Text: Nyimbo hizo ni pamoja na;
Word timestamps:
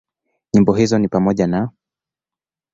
Nyimbo 0.53 0.73
hizo 0.75 0.97
ni 0.99 1.07
pamoja 1.07 1.47
na; 1.47 1.69